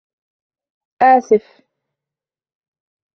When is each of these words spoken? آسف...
آسف... 1.11 1.47